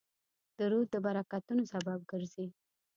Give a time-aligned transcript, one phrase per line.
[0.57, 2.47] درود د برکتونو سبب ګرځي